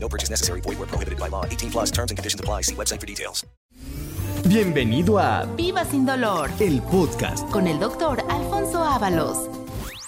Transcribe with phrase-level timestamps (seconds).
[0.00, 0.60] No purchase necessary.
[0.62, 1.44] Void where prohibited by law.
[1.44, 2.62] 18 plus terms and conditions apply.
[2.62, 3.44] See website for details.
[4.48, 7.50] Bienvenido a Viva sin dolor el podcast.
[7.50, 9.36] con el doctor Alfonso Ábalos.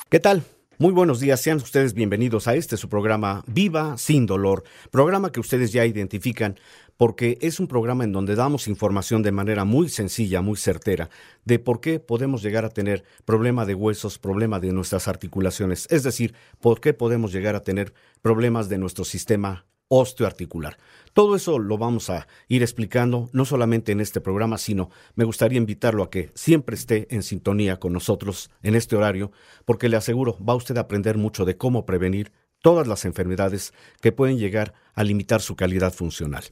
[0.09, 0.45] ¿Qué tal?
[0.79, 5.41] Muy buenos días, sean ustedes bienvenidos a este su programa Viva sin dolor, programa que
[5.41, 6.59] ustedes ya identifican
[6.97, 11.11] porque es un programa en donde damos información de manera muy sencilla, muy certera,
[11.45, 16.03] de por qué podemos llegar a tener problema de huesos, problema de nuestras articulaciones, es
[16.03, 20.79] decir, por qué podemos llegar a tener problemas de nuestro sistema osteoarticular.
[21.12, 25.59] Todo eso lo vamos a ir explicando, no solamente en este programa, sino me gustaría
[25.59, 29.33] invitarlo a que siempre esté en sintonía con nosotros en este horario,
[29.64, 34.12] porque le aseguro, va usted a aprender mucho de cómo prevenir todas las enfermedades que
[34.12, 36.45] pueden llegar a limitar su calidad funcional.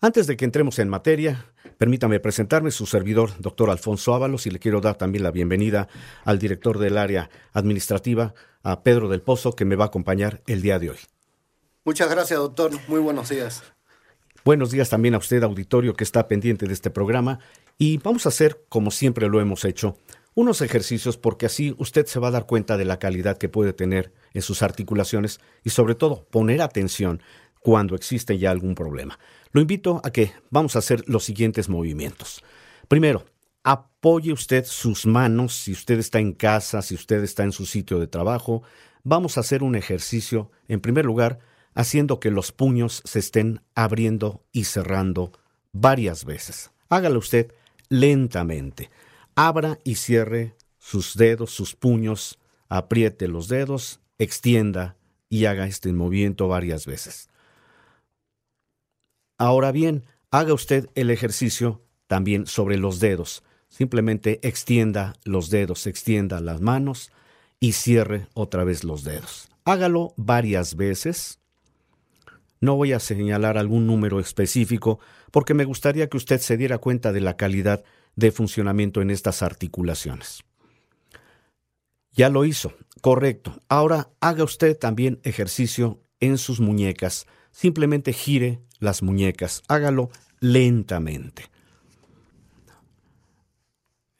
[0.00, 4.60] Antes de que entremos en materia, permítame presentarme su servidor, doctor Alfonso Ábalos, y le
[4.60, 5.88] quiero dar también la bienvenida
[6.24, 10.62] al director del área administrativa, a Pedro del Pozo, que me va a acompañar el
[10.62, 10.98] día de hoy.
[11.84, 12.72] Muchas gracias, doctor.
[12.88, 13.62] Muy buenos días.
[14.44, 17.38] Buenos días también a usted, auditorio, que está pendiente de este programa.
[17.78, 19.96] Y vamos a hacer, como siempre lo hemos hecho,
[20.34, 23.72] unos ejercicios porque así usted se va a dar cuenta de la calidad que puede
[23.72, 27.22] tener en sus articulaciones y sobre todo poner atención
[27.60, 29.18] cuando existe ya algún problema.
[29.52, 32.42] Lo invito a que vamos a hacer los siguientes movimientos.
[32.88, 33.24] Primero,
[33.64, 37.98] apoye usted sus manos si usted está en casa, si usted está en su sitio
[37.98, 38.62] de trabajo.
[39.02, 41.38] Vamos a hacer un ejercicio, en primer lugar,
[41.80, 45.32] haciendo que los puños se estén abriendo y cerrando
[45.72, 46.70] varias veces.
[46.88, 47.52] Hágalo usted
[47.88, 48.90] lentamente.
[49.34, 54.96] Abra y cierre sus dedos, sus puños, apriete los dedos, extienda
[55.28, 57.30] y haga este movimiento varias veces.
[59.38, 63.42] Ahora bien, haga usted el ejercicio también sobre los dedos.
[63.68, 67.10] Simplemente extienda los dedos, extienda las manos
[67.58, 69.48] y cierre otra vez los dedos.
[69.64, 71.39] Hágalo varias veces.
[72.60, 75.00] No voy a señalar algún número específico
[75.30, 77.82] porque me gustaría que usted se diera cuenta de la calidad
[78.16, 80.44] de funcionamiento en estas articulaciones.
[82.12, 83.58] Ya lo hizo, correcto.
[83.68, 87.26] Ahora haga usted también ejercicio en sus muñecas.
[87.50, 89.62] Simplemente gire las muñecas.
[89.68, 90.10] Hágalo
[90.40, 91.44] lentamente.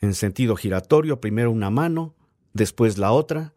[0.00, 2.14] En sentido giratorio, primero una mano,
[2.54, 3.52] después la otra.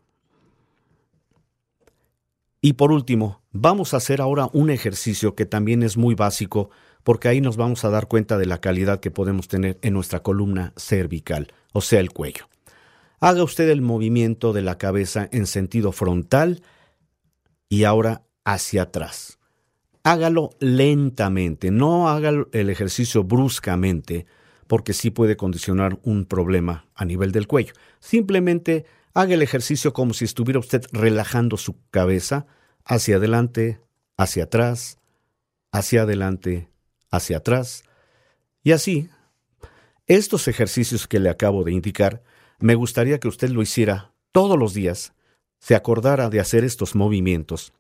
[2.60, 6.72] Y por último, vamos a hacer ahora un ejercicio que también es muy básico
[7.04, 10.22] porque ahí nos vamos a dar cuenta de la calidad que podemos tener en nuestra
[10.22, 12.50] columna cervical, o sea, el cuello.
[13.20, 16.64] Haga usted el movimiento de la cabeza en sentido frontal
[17.70, 19.40] y ahora hacia atrás.
[20.04, 24.26] Hágalo lentamente, no haga el ejercicio bruscamente,
[24.68, 27.74] porque sí puede condicionar un problema a nivel del cuello.
[28.00, 32.48] Simplemente haga el ejercicio como si estuviera usted relajando su cabeza
[32.86, 33.80] hacia adelante,
[34.18, 34.98] hacia atrás,
[35.72, 36.70] hacia adelante,
[37.10, 37.84] hacia atrás.
[38.64, 39.10] Y así,
[40.08, 42.24] estos ejercicios que le acabo de indicar,
[42.60, 45.14] me gustaría que usted lo hiciera todos los días,
[45.60, 47.74] se acordara de hacer estos movimientos,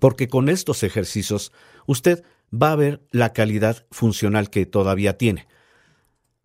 [0.00, 1.52] porque con estos ejercicios
[1.86, 5.46] usted va a ver la calidad funcional que todavía tiene.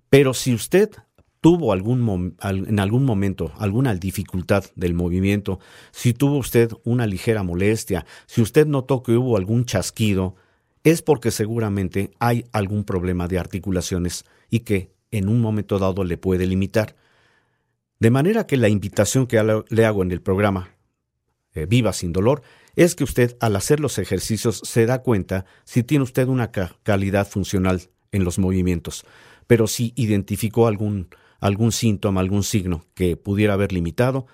[0.10, 0.92] Pero si usted
[1.42, 5.60] tuvo algún en algún momento alguna dificultad del movimiento,
[5.92, 10.36] si tuvo usted una ligera molestia, si usted notó que hubo algún chasquido,
[10.84, 16.18] es porque seguramente hay algún problema de articulaciones y que en un momento dado le
[16.18, 16.96] puede limitar.
[18.00, 20.76] De manera que la invitación que le hago en el programa
[21.54, 22.44] eh, Viva sin dolor
[22.76, 27.28] es que usted al hacer los ejercicios se da cuenta si tiene usted una calidad
[27.28, 29.06] funcional en los movimientos,
[29.48, 31.10] pero si identificó algún,
[31.42, 34.28] algún síntoma, algún signo que pudiera haber limitado,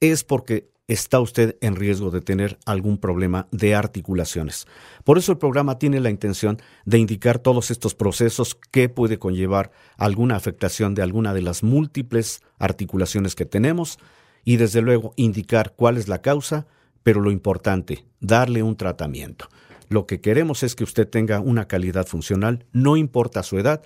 [0.00, 4.66] es porque está usted en riesgo de tener algún problema de articulaciones.
[5.04, 9.70] Por eso el programa tiene la intención de indicar todos estos procesos que puede conllevar
[9.96, 13.98] alguna afectación de alguna de las múltiples articulaciones que tenemos
[14.44, 16.66] y desde luego indicar cuál es la causa,
[17.02, 19.48] pero lo importante, darle un tratamiento.
[19.88, 23.82] Lo que queremos es que usted tenga una calidad funcional, no importa su edad,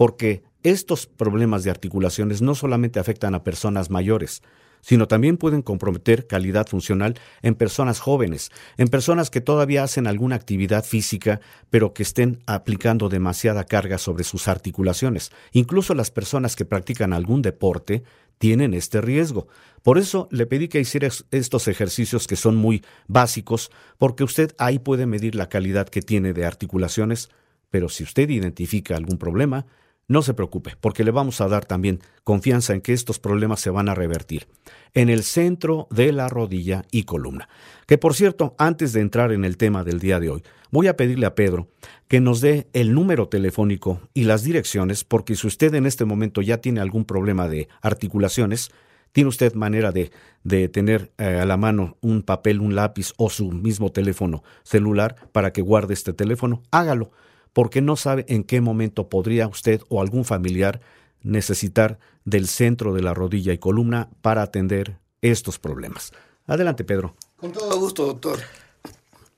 [0.00, 4.42] porque estos problemas de articulaciones no solamente afectan a personas mayores,
[4.80, 10.36] sino también pueden comprometer calidad funcional en personas jóvenes, en personas que todavía hacen alguna
[10.36, 15.32] actividad física, pero que estén aplicando demasiada carga sobre sus articulaciones.
[15.52, 18.02] Incluso las personas que practican algún deporte
[18.38, 19.48] tienen este riesgo.
[19.82, 24.78] Por eso le pedí que hiciera estos ejercicios que son muy básicos, porque usted ahí
[24.78, 27.28] puede medir la calidad que tiene de articulaciones,
[27.68, 29.66] pero si usted identifica algún problema,
[30.10, 33.70] no se preocupe, porque le vamos a dar también confianza en que estos problemas se
[33.70, 34.48] van a revertir
[34.92, 37.48] en el centro de la rodilla y columna.
[37.86, 40.42] Que por cierto, antes de entrar en el tema del día de hoy,
[40.72, 41.68] voy a pedirle a Pedro
[42.08, 46.42] que nos dé el número telefónico y las direcciones, porque si usted en este momento
[46.42, 48.72] ya tiene algún problema de articulaciones,
[49.12, 50.10] tiene usted manera de,
[50.42, 55.14] de tener eh, a la mano un papel, un lápiz o su mismo teléfono celular
[55.30, 57.12] para que guarde este teléfono, hágalo
[57.52, 60.80] porque no sabe en qué momento podría usted o algún familiar
[61.22, 66.12] necesitar del centro de la rodilla y columna para atender estos problemas.
[66.46, 67.14] Adelante, Pedro.
[67.36, 68.40] Con todo gusto, doctor.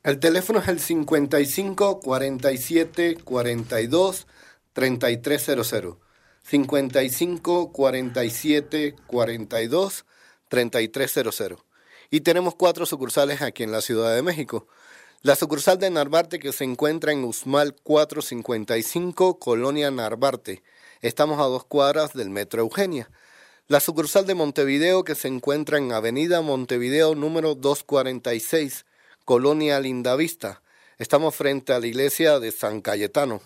[0.02, 4.26] El teléfono es el 55 47 42
[4.72, 5.96] 3300.
[6.42, 10.04] 55 47 42
[10.48, 11.64] 3300.
[12.10, 14.66] Y tenemos cuatro sucursales aquí en la Ciudad de México.
[15.24, 20.64] La sucursal de Narvarte que se encuentra en Usmal 455, Colonia Narvarte.
[21.00, 23.08] Estamos a dos cuadras del Metro Eugenia.
[23.68, 28.84] La sucursal de Montevideo que se encuentra en Avenida Montevideo número 246,
[29.24, 30.60] Colonia Lindavista.
[30.98, 33.42] Estamos frente a la iglesia de San Cayetano.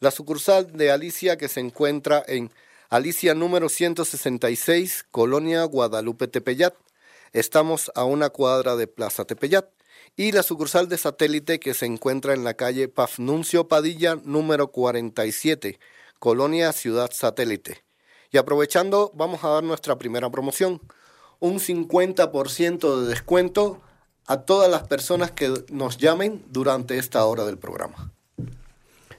[0.00, 2.50] La sucursal de Alicia que se encuentra en
[2.90, 6.74] Alicia número 166, Colonia Guadalupe Tepeyat.
[7.32, 9.64] Estamos a una cuadra de Plaza Tepeyat
[10.16, 15.78] y la sucursal de satélite que se encuentra en la calle Pafnuncio Padilla número 47,
[16.18, 17.84] Colonia Ciudad Satélite.
[18.30, 20.80] Y aprovechando, vamos a dar nuestra primera promoción,
[21.40, 23.80] un 50% de descuento
[24.26, 28.12] a todas las personas que nos llamen durante esta hora del programa.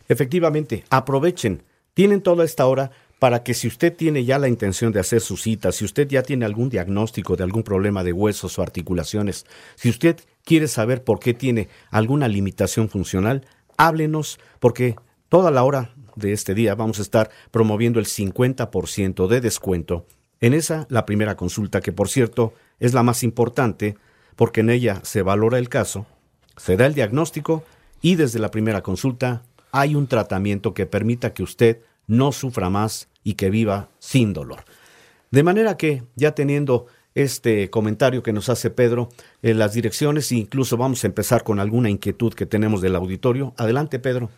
[0.08, 1.64] Efectivamente, aprovechen,
[1.94, 5.38] tienen toda esta hora para que si usted tiene ya la intención de hacer su
[5.38, 9.46] cita, si usted ya tiene algún diagnóstico de algún problema de huesos o articulaciones,
[9.76, 13.46] si usted quiere saber por qué tiene alguna limitación funcional,
[13.78, 14.96] háblenos porque
[15.30, 20.06] toda la hora de este día vamos a estar promoviendo el 50% de descuento
[20.42, 23.98] en esa, la primera consulta, que por cierto es la más importante
[24.36, 26.06] porque en ella se valora el caso,
[26.58, 27.64] se da el diagnóstico
[28.02, 33.10] y desde la primera consulta hay un tratamiento que permita que usted no sufra más
[33.24, 34.66] y que viva sin dolor.
[35.32, 39.10] De manera que, ya teniendo este comentario que nos hace Pedro,
[39.42, 43.54] en las direcciones, e incluso vamos a empezar con alguna inquietud que tenemos del auditorio.
[43.58, 44.30] Adelante, Pedro.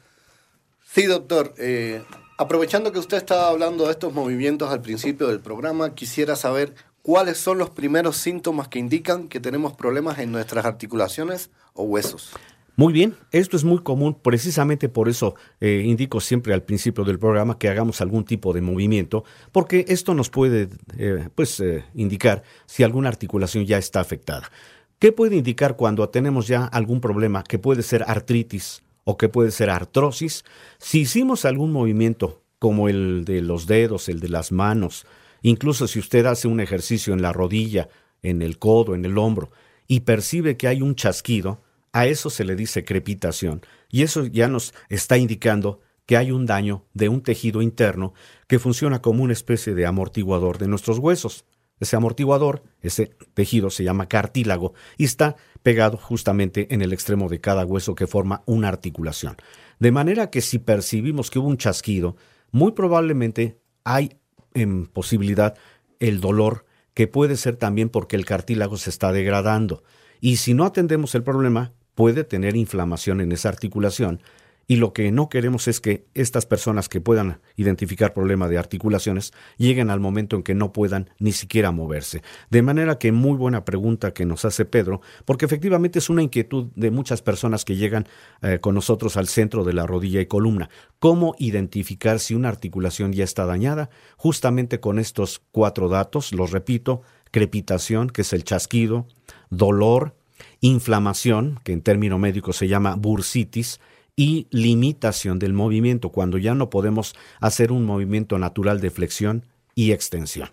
[0.85, 1.53] Sí, doctor.
[1.57, 2.03] Eh,
[2.37, 7.37] aprovechando que usted estaba hablando de estos movimientos al principio del programa, quisiera saber cuáles
[7.37, 12.33] son los primeros síntomas que indican que tenemos problemas en nuestras articulaciones o huesos.
[12.79, 17.18] Muy bien, esto es muy común, precisamente por eso eh, indico siempre al principio del
[17.18, 22.44] programa que hagamos algún tipo de movimiento, porque esto nos puede eh, pues, eh, indicar
[22.68, 24.51] si alguna articulación ya está afectada.
[25.00, 29.50] ¿Qué puede indicar cuando tenemos ya algún problema que puede ser artritis o que puede
[29.50, 30.45] ser artrosis?
[30.77, 35.07] Si hicimos algún movimiento como el de los dedos, el de las manos,
[35.41, 37.89] incluso si usted hace un ejercicio en la rodilla,
[38.21, 39.50] en el codo, en el hombro,
[39.88, 41.63] y percibe que hay un chasquido,
[41.94, 46.45] a eso se le dice crepitación y eso ya nos está indicando que hay un
[46.45, 48.13] daño de un tejido interno
[48.48, 51.46] que funciona como una especie de amortiguador de nuestros huesos.
[51.79, 57.39] Ese amortiguador, ese tejido se llama cartílago y está pegado justamente en el extremo de
[57.39, 59.36] cada hueso que forma una articulación.
[59.79, 62.15] De manera que si percibimos que hubo un chasquido,
[62.51, 64.17] muy probablemente hay
[64.53, 65.56] en posibilidad
[66.00, 69.84] el dolor que puede ser también porque el cartílago se está degradando.
[70.19, 74.21] Y si no atendemos el problema, puede tener inflamación en esa articulación
[74.69, 79.31] y lo que no queremos es que estas personas que puedan identificar problemas de articulaciones
[79.55, 82.21] lleguen al momento en que no puedan ni siquiera moverse.
[82.50, 86.67] De manera que muy buena pregunta que nos hace Pedro, porque efectivamente es una inquietud
[86.75, 88.07] de muchas personas que llegan
[88.41, 90.69] eh, con nosotros al centro de la rodilla y columna.
[91.00, 93.89] ¿Cómo identificar si una articulación ya está dañada?
[94.17, 99.07] Justamente con estos cuatro datos, los repito, crepitación, que es el chasquido,
[99.50, 100.16] dolor,
[100.62, 103.80] inflamación, que en término médico se llama bursitis,
[104.20, 109.92] y limitación del movimiento, cuando ya no podemos hacer un movimiento natural de flexión y
[109.92, 110.50] extensión.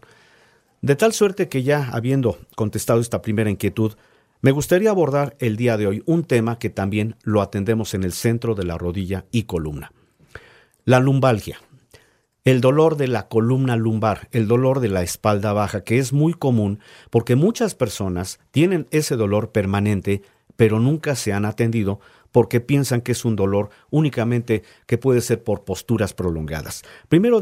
[0.83, 3.95] De tal suerte que ya habiendo contestado esta primera inquietud,
[4.43, 8.13] me gustaría abordar el día de hoy un tema que también lo atendemos en el
[8.13, 9.93] centro de la rodilla y columna.
[10.85, 11.59] La lumbalgia.
[12.45, 16.35] El dolor de la columna lumbar, el dolor de la espalda baja, que es muy
[16.35, 20.21] común porque muchas personas tienen ese dolor permanente,
[20.57, 22.01] pero nunca se han atendido
[22.33, 26.83] porque piensan que es un dolor únicamente que puede ser por posturas prolongadas.
[27.09, 27.41] Primero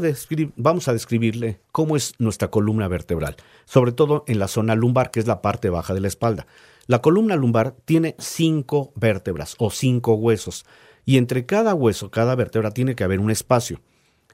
[0.55, 5.19] vamos a describirle cómo es nuestra columna vertebral, sobre todo en la zona lumbar, que
[5.19, 6.47] es la parte baja de la espalda.
[6.87, 10.65] La columna lumbar tiene cinco vértebras o cinco huesos,
[11.05, 13.81] y entre cada hueso, cada vértebra, tiene que haber un espacio.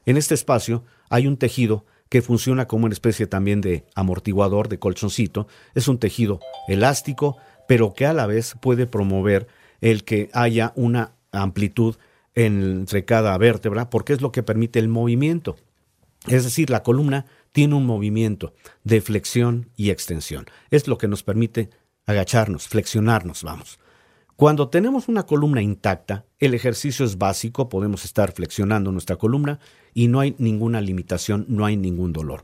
[0.06, 4.78] En este espacio hay un tejido que funciona como una especie también de amortiguador, de
[4.78, 5.46] colchoncito.
[5.74, 7.36] Es un tejido elástico,
[7.68, 9.46] pero que a la vez puede promover
[9.80, 11.96] el que haya una amplitud
[12.34, 15.56] entre cada vértebra, porque es lo que permite el movimiento.
[16.26, 18.54] Es decir, la columna tiene un movimiento
[18.84, 20.46] de flexión y extensión.
[20.70, 21.70] Es lo que nos permite
[22.06, 23.78] agacharnos, flexionarnos, vamos.
[24.36, 29.60] Cuando tenemos una columna intacta, el ejercicio es básico, podemos estar flexionando nuestra columna
[29.94, 32.42] y no hay ninguna limitación, no hay ningún dolor.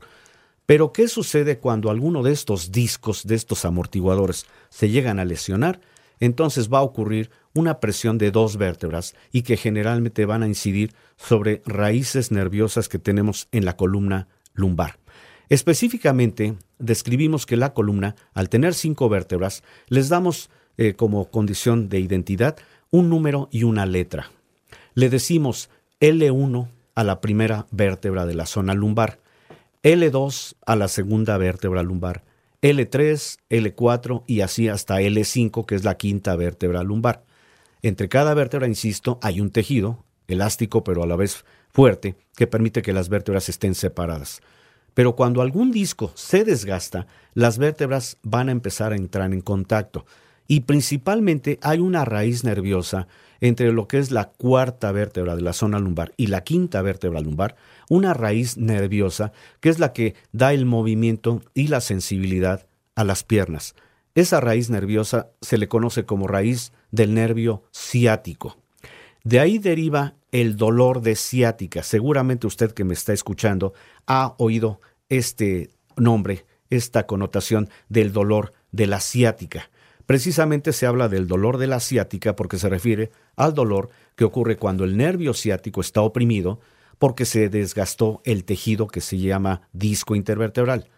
[0.65, 5.79] Pero ¿qué sucede cuando alguno de estos discos, de estos amortiguadores, se llegan a lesionar?
[6.19, 10.93] Entonces va a ocurrir una presión de dos vértebras y que generalmente van a incidir
[11.15, 14.99] sobre raíces nerviosas que tenemos en la columna lumbar.
[15.49, 21.99] Específicamente, describimos que la columna, al tener cinco vértebras, les damos eh, como condición de
[21.99, 22.57] identidad
[22.91, 24.31] un número y una letra.
[24.93, 29.19] Le decimos L1 a la primera vértebra de la zona lumbar,
[29.83, 32.23] L2 a la segunda vértebra lumbar,
[32.63, 37.23] L3, L4 y así hasta L5, que es la quinta vértebra lumbar.
[37.83, 42.81] Entre cada vértebra, insisto, hay un tejido, elástico pero a la vez fuerte, que permite
[42.81, 44.41] que las vértebras estén separadas.
[44.95, 50.07] Pero cuando algún disco se desgasta, las vértebras van a empezar a entrar en contacto
[50.47, 53.07] y principalmente hay una raíz nerviosa
[53.41, 57.21] entre lo que es la cuarta vértebra de la zona lumbar y la quinta vértebra
[57.21, 57.55] lumbar,
[57.89, 63.23] una raíz nerviosa que es la que da el movimiento y la sensibilidad a las
[63.23, 63.75] piernas.
[64.15, 68.57] Esa raíz nerviosa se le conoce como raíz del nervio ciático.
[69.23, 71.83] De ahí deriva el dolor de ciática.
[71.83, 73.73] Seguramente usted que me está escuchando
[74.07, 79.69] ha oído este nombre, esta connotación del dolor de la ciática.
[80.07, 84.55] Precisamente se habla del dolor de la ciática porque se refiere al dolor que ocurre
[84.55, 86.61] cuando el nervio ciático está oprimido
[86.97, 90.89] porque se desgastó el tejido que se llama disco intervertebral.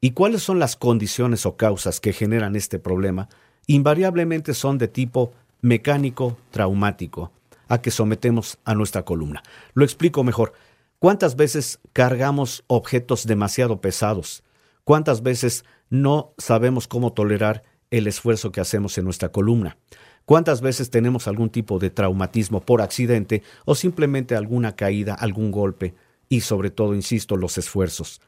[0.00, 3.28] ¿Y cuáles son las condiciones o causas que generan este problema?
[3.68, 7.30] Invariablemente son de tipo mecánico traumático
[7.68, 9.44] a que sometemos a nuestra columna.
[9.74, 10.52] Lo explico mejor.
[10.98, 14.42] ¿Cuántas veces cargamos objetos demasiado pesados?
[14.82, 19.76] ¿Cuántas veces no sabemos cómo tolerar el esfuerzo que hacemos en nuestra columna.
[20.24, 25.94] ¿Cuántas veces tenemos algún tipo de traumatismo por accidente o simplemente alguna caída, algún golpe?
[26.28, 28.20] Y sobre todo, insisto, los esfuerzos.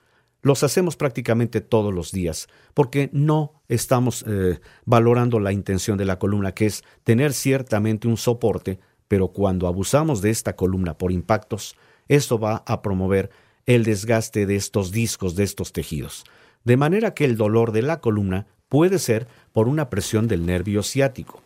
[0.43, 6.19] Los hacemos prácticamente todos los días, porque no estamos eh, valorando la intención de la
[6.19, 11.77] columna, que es tener ciertamente un soporte, pero cuando abusamos de esta columna por impactos,
[12.09, 13.31] esto va a promover
[13.67, 16.25] el desgaste de estos discos, de estos tejidos.
[16.65, 20.83] De manera que el dolor de la columna puede ser por una presión del nervio
[20.83, 21.43] ciático.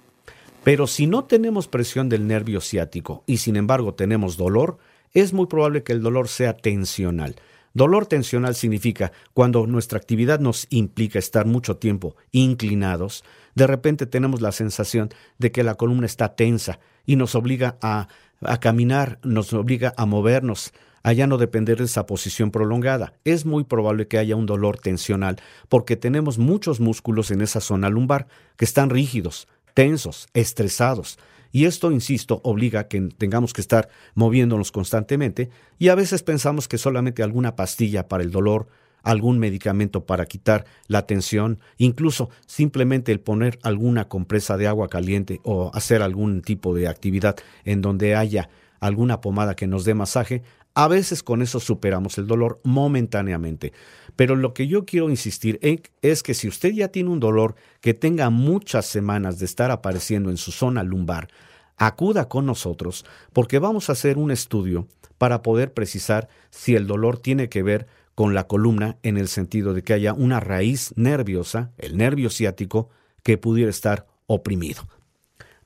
[0.62, 4.78] Pero si no tenemos presión del nervio ciático y sin embargo tenemos dolor,
[5.12, 7.34] es muy probable que el dolor sea tensional.
[7.72, 13.24] Dolor tensional significa cuando nuestra actividad nos implica estar mucho tiempo inclinados,
[13.56, 18.08] de repente tenemos la sensación de que la columna está tensa y nos obliga a,
[18.40, 20.72] a caminar, nos obliga a movernos,
[21.02, 23.12] a ya no depender de esa posición prolongada.
[23.24, 25.36] Es muy probable que haya un dolor tensional
[25.68, 28.26] porque tenemos muchos músculos en esa zona lumbar
[28.56, 31.18] que están rígidos, tensos, estresados.
[31.52, 36.66] Y esto, insisto, obliga a que tengamos que estar moviéndonos constantemente y a veces pensamos
[36.66, 38.66] que solamente alguna pastilla para el dolor,
[39.04, 45.40] algún medicamento para quitar la tensión, incluso simplemente el poner alguna compresa de agua caliente
[45.44, 48.48] o hacer algún tipo de actividad en donde haya
[48.80, 50.42] alguna pomada que nos dé masaje,
[50.74, 53.72] a veces con eso superamos el dolor momentáneamente.
[54.16, 55.60] Pero lo que yo quiero insistir
[56.02, 60.30] es que si usted ya tiene un dolor que tenga muchas semanas de estar apareciendo
[60.30, 61.28] en su zona lumbar,
[61.76, 67.18] acuda con nosotros porque vamos a hacer un estudio para poder precisar si el dolor
[67.18, 71.72] tiene que ver con la columna en el sentido de que haya una raíz nerviosa,
[71.78, 72.90] el nervio ciático,
[73.22, 74.82] que pudiera estar oprimido.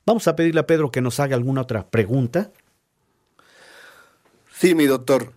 [0.06, 2.52] Vamos a pedirle a Pedro que nos haga alguna otra pregunta
[4.58, 5.32] Sí, mi doctor.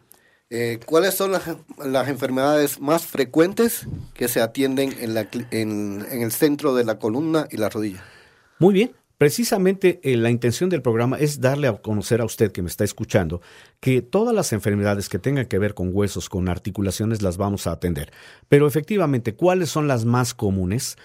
[0.49, 6.73] Eh, ¿Cuáles son las, enfermedades más frecuentes que se atienden en, la, en, el centro
[6.73, 8.03] de la columna y la rodilla?
[8.57, 8.91] Muy bien.
[9.21, 12.83] Precisamente eh, la intención del programa es darle a conocer a usted que me está
[12.83, 13.39] escuchando
[13.79, 17.71] que todas las enfermedades que tengan que ver con huesos, con articulaciones, las vamos a
[17.71, 18.11] atender.
[18.49, 20.97] Pero efectivamente, ¿cuáles son las más comunes?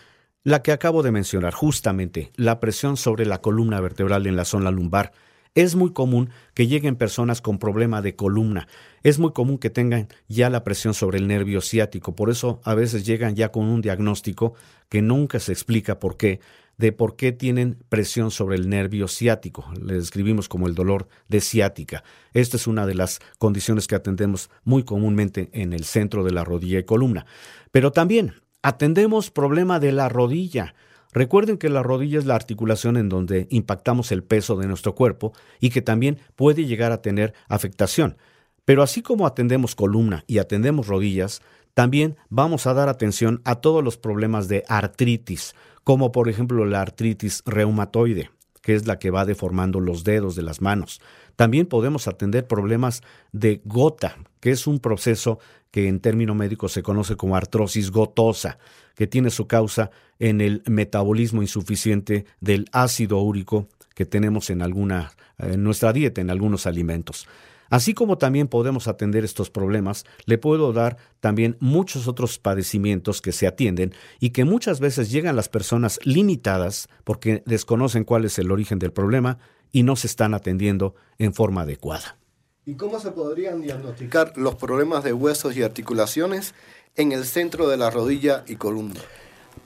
[0.44, 4.70] La que acabo de mencionar, justamente, la presión sobre la columna vertebral en la zona
[4.70, 5.12] lumbar.
[5.56, 8.68] Es muy común que lleguen personas con problema de columna.
[9.02, 12.14] Es muy común que tengan ya la presión sobre el nervio ciático.
[12.14, 14.54] Por eso a veces llegan ya con un diagnóstico
[14.88, 16.38] que nunca se explica por qué,
[16.76, 19.64] de por qué tienen presión sobre el nervio ciático.
[19.82, 22.04] Le describimos como el dolor de ciática.
[22.32, 26.44] Esta es una de las condiciones que atendemos muy comúnmente en el centro de la
[26.44, 27.26] rodilla y columna.
[27.72, 28.34] Pero también
[28.66, 30.74] Atendemos problema de la rodilla.
[31.16, 35.32] Recuerden que la rodilla es la articulación en donde impactamos el peso de nuestro cuerpo
[35.60, 38.18] y que también puede llegar a tener afectación.
[38.66, 41.40] Pero así como atendemos columna y atendemos rodillas,
[41.72, 45.54] también vamos a dar atención a todos los problemas de artritis,
[45.84, 48.28] como por ejemplo la artritis reumatoide,
[48.60, 51.00] que es la que va deformando los dedos de las manos.
[51.34, 55.38] También podemos atender problemas de gota, que es un proceso
[55.70, 58.58] que en término médico se conoce como artrosis gotosa,
[58.96, 65.12] que tiene su causa en el metabolismo insuficiente del ácido úrico que tenemos en alguna
[65.38, 67.28] en nuestra dieta, en algunos alimentos.
[67.68, 73.32] Así como también podemos atender estos problemas, le puedo dar también muchos otros padecimientos que
[73.32, 78.52] se atienden y que muchas veces llegan las personas limitadas porque desconocen cuál es el
[78.52, 79.38] origen del problema
[79.72, 82.18] y no se están atendiendo en forma adecuada.
[82.68, 86.52] ¿Y cómo se podrían diagnosticar los problemas de huesos y articulaciones
[86.96, 89.00] en el centro de la rodilla y columna?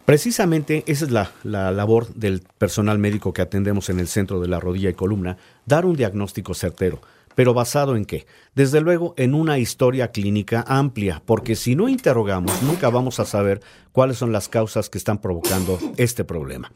[0.05, 4.49] Precisamente esa es la, la, labor del personal médico que atendemos en el centro de
[4.49, 7.01] la rodilla y columna, dar un diagnóstico certero.
[7.35, 8.27] ¿Pero basado en qué?
[8.55, 13.63] Desde luego en una historia clínica amplia, porque si no interrogamos, nunca vamos a saber
[13.93, 16.71] cuáles son las causas que están provocando este problema.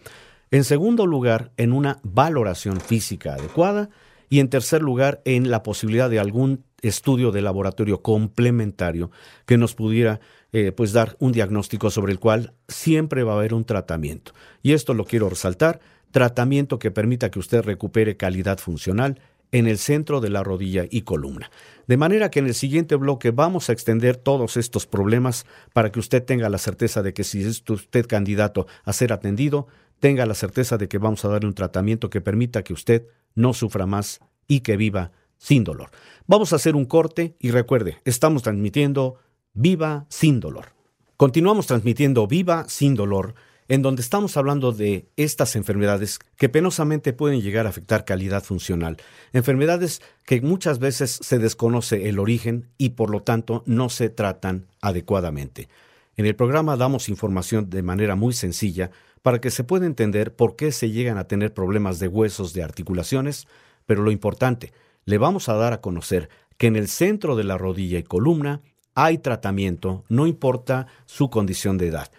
[0.51, 3.91] En segundo lugar, en una valoración física adecuada
[4.29, 9.11] y en tercer lugar, en la posibilidad de algún estudio de laboratorio complementario
[9.47, 10.21] que nos pudiera
[10.53, 14.33] eh, pues dar un diagnóstico sobre el cual siempre va a haber un tratamiento.
[14.63, 19.79] Y esto lo quiero resaltar, tratamiento que permita que usted recupere calidad funcional en el
[19.79, 21.51] centro de la rodilla y columna.
[21.87, 26.01] De manera que en el siguiente bloque vamos a extender todos estos problemas para que
[26.01, 29.69] usted tenga la certeza de que si es usted candidato a ser atendido,
[30.01, 33.55] tenga la certeza de que vamos a darle un tratamiento que permita que usted no
[33.55, 35.91] sufra más y que viva sin dolor.
[36.27, 39.17] Vamos a hacer un corte y recuerde, estamos transmitiendo
[39.57, 40.73] Viva sin dolor.
[41.17, 43.35] Continuamos transmitiendo Viva sin dolor,
[43.69, 48.97] en donde estamos hablando de estas enfermedades que penosamente pueden llegar a afectar calidad funcional,
[49.33, 54.67] enfermedades que muchas veces se desconoce el origen y por lo tanto no se tratan
[54.81, 55.69] adecuadamente.
[56.17, 58.91] En el programa damos información de manera muy sencilla
[59.25, 62.63] para que se pueda entender por qué se llegan a tener problemas de huesos, de
[62.63, 63.49] articulaciones,
[63.87, 64.75] pero lo importante,
[65.07, 68.61] le vamos a dar a conocer que en el centro de la rodilla y columna
[68.95, 72.11] hay tratamiento, no importa su condición de edad.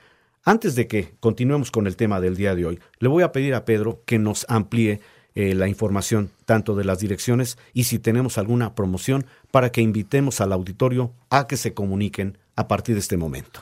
[0.44, 3.54] Antes de que continuemos con el tema del día de hoy, le voy a pedir
[3.54, 5.00] a Pedro que nos amplíe
[5.36, 10.42] eh, la información tanto de las direcciones y si tenemos alguna promoción para que invitemos
[10.42, 13.62] al auditorio a que se comuniquen a partir de este momento.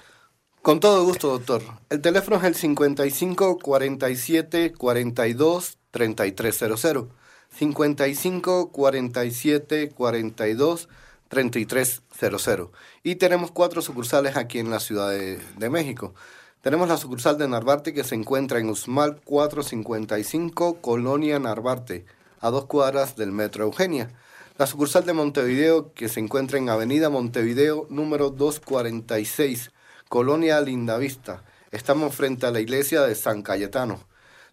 [0.63, 1.61] Con todo gusto, doctor.
[1.89, 7.07] El teléfono es el 55 47 42 3300.
[7.49, 10.87] 55 47 42
[11.27, 12.69] 3300.
[13.03, 16.13] Y tenemos cuatro sucursales aquí en la Ciudad de, de, México.
[16.61, 22.05] Tenemos la sucursal de Narvarte que se encuentra en Usmal 455, Colonia Narvarte,
[22.39, 24.11] a dos cuadras del Metro Eugenia.
[24.57, 29.73] La sucursal de Montevideo que se encuentra en Avenida Montevideo número 246
[30.13, 31.43] Colonia Lindavista.
[31.71, 33.99] Estamos frente a la iglesia de San Cayetano.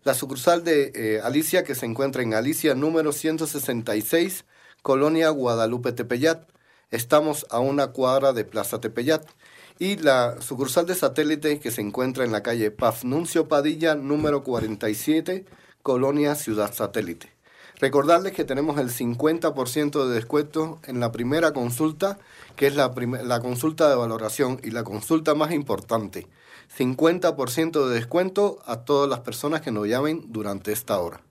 [0.04, 4.46] La sucursal de eh, Alicia, que se encuentra en Alicia número 166,
[4.80, 6.48] Colonia Guadalupe Tepeyat.
[6.90, 9.22] Estamos a una cuadra de Plaza Tepeyat.
[9.78, 15.44] Y la sucursal de satélite, que se encuentra en la calle Pafnuncio Padilla número 47,
[15.82, 17.39] Colonia Ciudad Satélite.
[17.80, 22.18] Recordarles que tenemos el 50% de descuento en la primera consulta,
[22.54, 22.92] que es la,
[23.24, 26.26] la consulta de valoración y la consulta más importante.
[26.76, 31.22] 50% de descuento a todas las personas que nos llamen durante esta hora.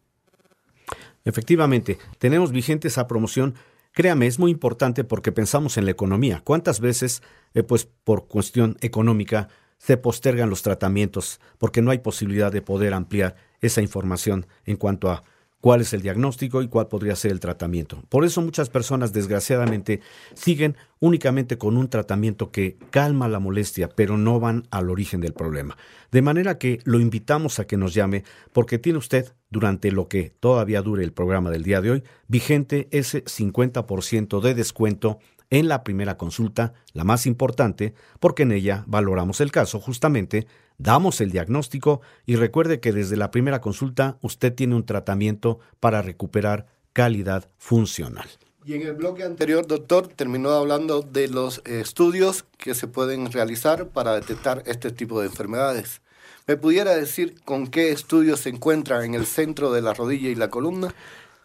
[1.23, 3.55] Efectivamente, tenemos vigente esa promoción.
[3.91, 6.41] Créame, es muy importante porque pensamos en la economía.
[6.43, 7.21] ¿Cuántas veces,
[7.53, 12.93] eh, pues por cuestión económica, se postergan los tratamientos porque no hay posibilidad de poder
[12.93, 15.23] ampliar esa información en cuanto a
[15.61, 18.01] cuál es el diagnóstico y cuál podría ser el tratamiento.
[18.09, 20.01] Por eso muchas personas, desgraciadamente,
[20.33, 25.33] siguen únicamente con un tratamiento que calma la molestia, pero no van al origen del
[25.33, 25.77] problema.
[26.11, 30.31] De manera que lo invitamos a que nos llame porque tiene usted, durante lo que
[30.39, 35.19] todavía dure el programa del día de hoy, vigente ese 50% de descuento
[35.49, 40.45] en la primera consulta, la más importante, porque en ella valoramos el caso justamente,
[40.79, 46.01] damos el diagnóstico y recuerde que desde la primera consulta usted tiene un tratamiento para
[46.01, 48.27] recuperar calidad funcional.
[48.65, 53.89] Y en el bloque anterior, doctor, terminó hablando de los estudios que se pueden realizar
[53.89, 56.01] para detectar este tipo de enfermedades.
[56.47, 60.35] ¿Me pudiera decir con qué estudios se encuentran en el centro de la rodilla y
[60.35, 60.93] la columna?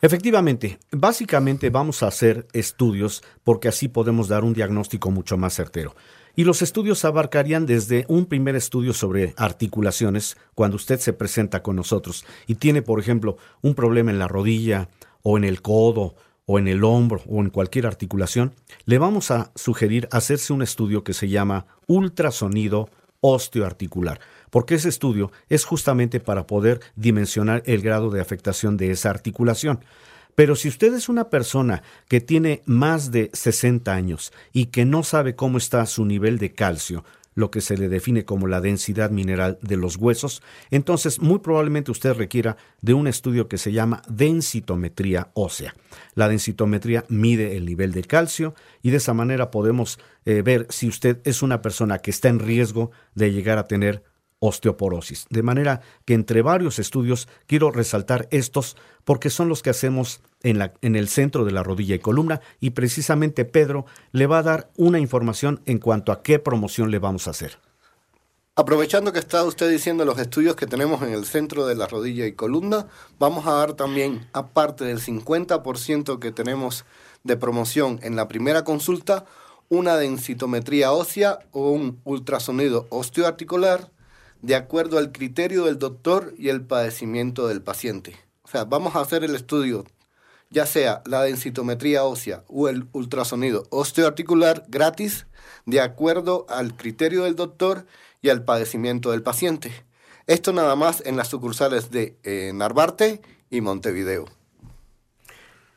[0.01, 5.95] Efectivamente, básicamente vamos a hacer estudios porque así podemos dar un diagnóstico mucho más certero.
[6.37, 11.77] Y los estudios abarcarían desde un primer estudio sobre articulaciones, cuando usted se presenta con
[11.77, 14.89] nosotros y tiene, por ejemplo, un problema en la rodilla
[15.23, 16.17] o en el codo
[16.47, 18.53] o en el hombro o en cualquier articulación,
[18.85, 24.21] le vamos a sugerir hacerse un estudio que se llama ultrasonido osteoarticular
[24.55, 29.81] porque ese estudio es justamente para poder dimensionar el grado de afectación de esa articulación.
[30.35, 35.03] Pero si usted es una persona que tiene más de 60 años y que no
[35.03, 39.11] sabe cómo está su nivel de calcio, lo que se le define como la densidad
[39.11, 44.03] mineral de los huesos, entonces muy probablemente usted requiera de un estudio que se llama
[44.09, 45.75] densitometría ósea.
[46.15, 50.89] La densitometría mide el nivel de calcio y de esa manera podemos eh, ver si
[50.89, 54.05] usted es una persona que está en riesgo de llegar a tener
[54.47, 55.27] osteoporosis.
[55.31, 60.59] De manera que entre varios estudios quiero resaltar estos porque son los que hacemos en,
[60.59, 64.43] la, en, el centro de la rodilla y columna y precisamente Pedro le va a
[64.43, 67.59] dar una información en cuanto a qué promoción le vamos a hacer.
[68.57, 72.27] Aprovechando que está usted diciendo los estudios que tenemos en el centro de la rodilla
[72.27, 72.87] y columna,
[73.19, 76.85] vamos a dar también, aparte del 50% que tenemos
[77.25, 79.25] de promoción en la primera consulta,
[79.71, 83.91] una densitometría ósea o un ultrasonido osteoarticular
[84.45, 88.15] de acuerdo al criterio del doctor y el padecimiento del paciente.
[88.43, 89.87] O sea, vamos a hacer el estudio,
[90.51, 95.27] ya sea la densitometría ósea o el ultrasonido osteoarticular gratis,
[95.65, 97.87] de acuerdo al criterio del doctor
[98.21, 99.73] y al padecimiento del paciente.
[100.27, 104.27] Esto nada más en las sucursales de eh, Narvarte y Montevideo.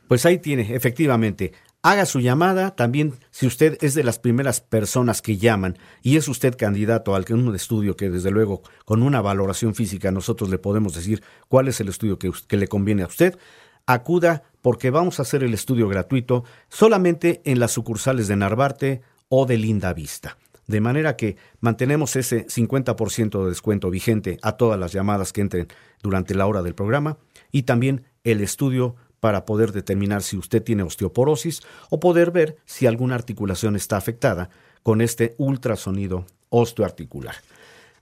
[0.10, 1.53] Pues ahí tiene, efectivamente,
[1.89, 2.76] haga su llamada.
[2.76, 7.26] También, si usted es de las primeras personas que llaman y es usted candidato al
[7.30, 11.80] un estudio que, desde luego, con una valoración física nosotros le podemos decir cuál es
[11.80, 13.38] el estudio que, que le conviene a usted,
[13.86, 19.45] acuda porque vamos a hacer el estudio gratuito solamente en las sucursales de Narvarte o
[19.45, 20.38] de Linda Vista.
[20.67, 25.67] De manera que mantenemos ese 50% de descuento vigente a todas las llamadas que entren
[26.04, 27.17] durante la hora del programa
[27.50, 32.88] y también el estudio para poder determinar si usted tiene osteoporosis o poder ver si
[32.88, 34.49] alguna articulación está afectada
[34.84, 37.36] con este ultrasonido osteoarticular.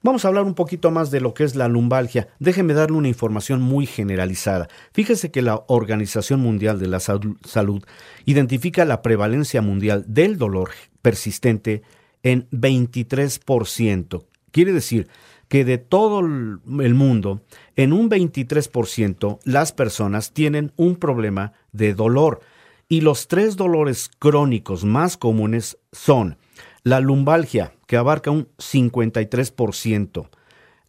[0.06, 2.28] Vamos a hablar un poquito más de lo que es la lumbalgia.
[2.38, 4.68] Déjeme darle una información muy generalizada.
[4.94, 7.84] Fíjese que la Organización Mundial de la Salud
[8.26, 10.70] identifica la prevalencia mundial del dolor
[11.02, 11.82] persistente
[12.22, 14.26] en 23%.
[14.52, 15.08] Quiere decir
[15.48, 17.42] que de todo el mundo,
[17.76, 22.42] en un 23% las personas tienen un problema de dolor.
[22.88, 26.38] Y los tres dolores crónicos más comunes son
[26.84, 30.30] la lumbalgia, que abarca un 53%,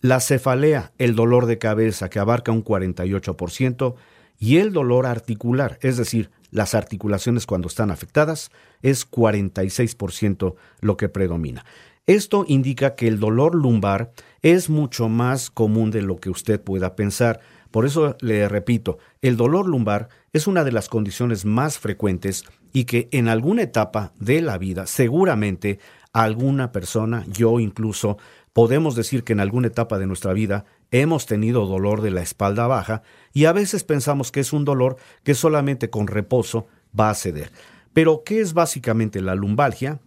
[0.02, 3.94] la cefalea, el dolor de cabeza, que abarca un 48%,
[4.38, 8.50] y el dolor articular, es decir, las articulaciones cuando están afectadas,
[8.82, 11.64] es 46% lo que predomina.
[12.06, 16.94] Esto indica que el dolor lumbar es mucho más común de lo que usted pueda
[16.94, 17.40] pensar.
[17.72, 22.84] Por eso le repito, el dolor lumbar es una de las condiciones más frecuentes y
[22.84, 25.80] que en alguna etapa de la vida seguramente
[26.12, 28.18] alguna persona, yo incluso,
[28.52, 32.68] podemos decir que en alguna etapa de nuestra vida hemos tenido dolor de la espalda
[32.68, 37.14] baja y a veces pensamos que es un dolor que solamente con reposo va a
[37.14, 37.50] ceder.
[37.92, 40.00] Pero, ¿qué es básicamente la lumbalgia?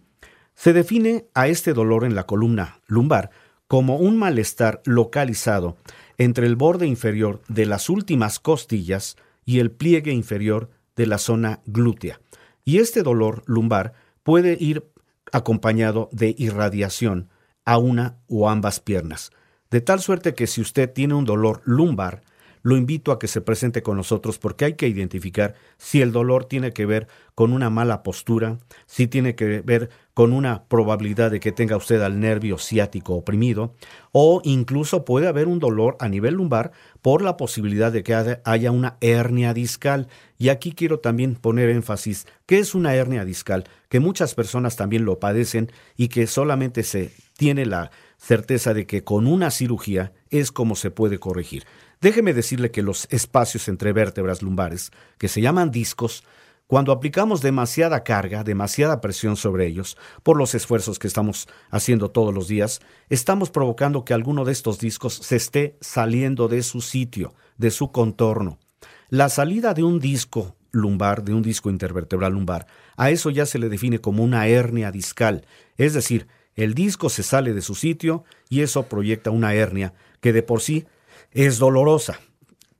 [0.62, 3.30] Se define a este dolor en la columna lumbar
[3.66, 5.78] como un malestar localizado
[6.18, 11.60] entre el borde inferior de las últimas costillas y el pliegue inferior de la zona
[11.64, 12.20] glútea.
[12.62, 14.84] Y este dolor lumbar puede ir
[15.32, 17.30] acompañado de irradiación
[17.64, 19.30] a una o ambas piernas,
[19.70, 22.20] de tal suerte que si usted tiene un dolor lumbar,
[22.62, 26.44] lo invito a que se presente con nosotros porque hay que identificar si el dolor
[26.44, 31.40] tiene que ver con una mala postura, si tiene que ver con una probabilidad de
[31.40, 33.74] que tenga usted al nervio ciático oprimido,
[34.12, 38.70] o incluso puede haber un dolor a nivel lumbar por la posibilidad de que haya
[38.70, 40.08] una hernia discal.
[40.36, 43.64] Y aquí quiero también poner énfasis, ¿qué es una hernia discal?
[43.88, 49.02] Que muchas personas también lo padecen y que solamente se tiene la certeza de que
[49.02, 51.64] con una cirugía es como se puede corregir.
[52.00, 56.24] Déjeme decirle que los espacios entre vértebras lumbares, que se llaman discos,
[56.66, 62.32] cuando aplicamos demasiada carga, demasiada presión sobre ellos, por los esfuerzos que estamos haciendo todos
[62.32, 67.34] los días, estamos provocando que alguno de estos discos se esté saliendo de su sitio,
[67.58, 68.58] de su contorno.
[69.10, 73.58] La salida de un disco lumbar, de un disco intervertebral lumbar, a eso ya se
[73.58, 75.44] le define como una hernia discal,
[75.76, 80.32] es decir, el disco se sale de su sitio y eso proyecta una hernia que
[80.32, 80.86] de por sí
[81.32, 82.20] es dolorosa.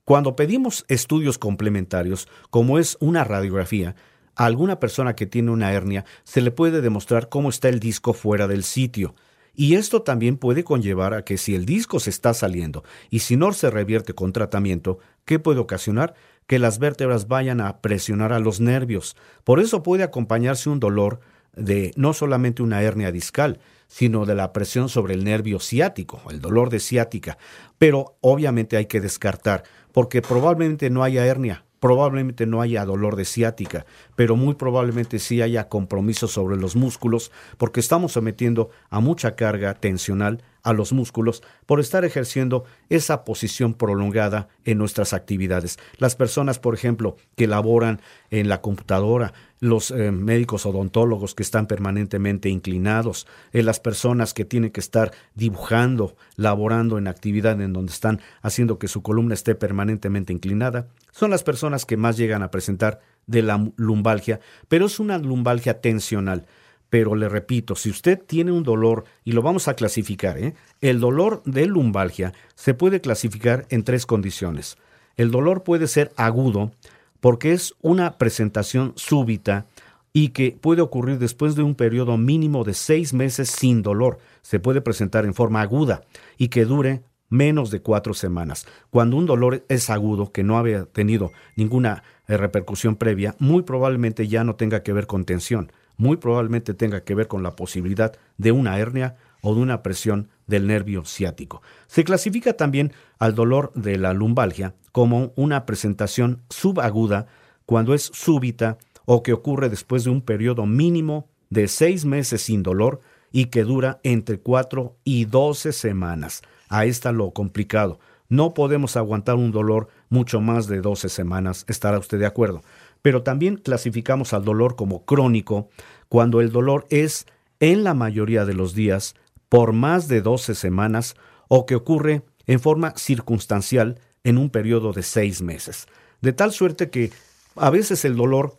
[0.03, 3.95] Cuando pedimos estudios complementarios, como es una radiografía,
[4.35, 8.13] a alguna persona que tiene una hernia se le puede demostrar cómo está el disco
[8.13, 9.15] fuera del sitio.
[9.53, 13.35] Y esto también puede conllevar a que si el disco se está saliendo y si
[13.35, 16.13] no se revierte con tratamiento, ¿qué puede ocasionar?
[16.47, 19.17] Que las vértebras vayan a presionar a los nervios.
[19.43, 21.19] Por eso puede acompañarse un dolor
[21.53, 23.59] de no solamente una hernia discal,
[23.91, 27.37] sino de la presión sobre el nervio ciático, el dolor de ciática.
[27.77, 33.25] Pero obviamente hay que descartar, porque probablemente no haya hernia, probablemente no haya dolor de
[33.25, 39.35] ciática, pero muy probablemente sí haya compromiso sobre los músculos, porque estamos sometiendo a mucha
[39.35, 45.79] carga tensional a los músculos por estar ejerciendo esa posición prolongada en nuestras actividades.
[45.97, 51.67] Las personas, por ejemplo, que laboran en la computadora, los eh, médicos odontólogos que están
[51.67, 57.93] permanentemente inclinados, eh, las personas que tienen que estar dibujando, laborando en actividad en donde
[57.93, 62.51] están haciendo que su columna esté permanentemente inclinada, son las personas que más llegan a
[62.51, 66.47] presentar de la lumbalgia, pero es una lumbalgia tensional.
[66.91, 70.55] Pero le repito, si usted tiene un dolor, y lo vamos a clasificar, ¿eh?
[70.81, 74.77] el dolor de lumbalgia se puede clasificar en tres condiciones.
[75.15, 76.73] El dolor puede ser agudo
[77.21, 79.67] porque es una presentación súbita
[80.11, 84.17] y que puede ocurrir después de un periodo mínimo de seis meses sin dolor.
[84.41, 86.01] Se puede presentar en forma aguda
[86.37, 88.67] y que dure menos de cuatro semanas.
[88.89, 94.27] Cuando un dolor es agudo, que no había tenido ninguna eh, repercusión previa, muy probablemente
[94.27, 98.13] ya no tenga que ver con tensión, muy probablemente tenga que ver con la posibilidad
[98.37, 101.61] de una hernia o de una presión del nervio ciático.
[101.87, 107.27] Se clasifica también al dolor de la lumbalgia como una presentación subaguda
[107.65, 112.63] cuando es súbita o que ocurre después de un periodo mínimo de seis meses sin
[112.63, 113.01] dolor
[113.31, 116.41] y que dura entre cuatro y doce semanas.
[116.69, 117.99] Ahí está lo complicado.
[118.29, 122.61] No podemos aguantar un dolor mucho más de doce semanas, estará usted de acuerdo
[123.01, 125.69] pero también clasificamos al dolor como crónico
[126.09, 127.25] cuando el dolor es,
[127.59, 129.15] en la mayoría de los días,
[129.49, 131.15] por más de 12 semanas
[131.47, 135.87] o que ocurre en forma circunstancial en un periodo de seis meses.
[136.21, 137.11] De tal suerte que
[137.55, 138.57] a veces el dolor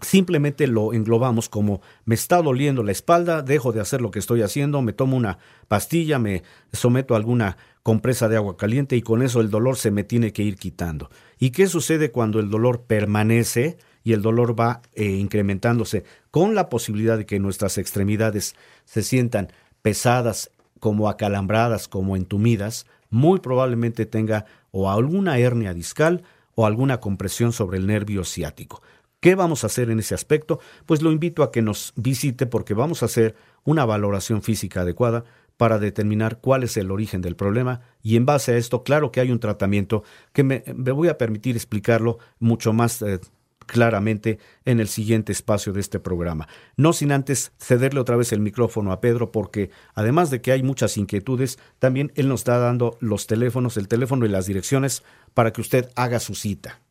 [0.00, 4.42] simplemente lo englobamos como me está doliendo la espalda, dejo de hacer lo que estoy
[4.42, 9.22] haciendo, me tomo una pastilla, me someto a alguna compresa de agua caliente y con
[9.22, 11.10] eso el dolor se me tiene que ir quitando.
[11.38, 16.68] ¿Y qué sucede cuando el dolor permanece y el dolor va eh, incrementándose con la
[16.68, 19.52] posibilidad de que nuestras extremidades se sientan
[19.82, 22.86] pesadas, como acalambradas, como entumidas?
[23.10, 26.22] Muy probablemente tenga o alguna hernia discal
[26.54, 28.82] o alguna compresión sobre el nervio ciático.
[29.24, 30.60] ¿Qué vamos a hacer en ese aspecto?
[30.84, 33.34] Pues lo invito a que nos visite porque vamos a hacer
[33.64, 35.24] una valoración física adecuada
[35.56, 39.20] para determinar cuál es el origen del problema y en base a esto, claro que
[39.20, 43.18] hay un tratamiento que me, voy a permitir explicarlo mucho más eh,
[43.64, 46.46] claramente en el siguiente espacio de este programa.
[46.76, 50.62] No sin antes cederle otra vez el micrófono a Pedro porque además de que hay
[50.62, 55.54] muchas inquietudes, también él nos está dando los teléfonos, el teléfono y las direcciones para
[55.54, 56.83] que usted haga su cita.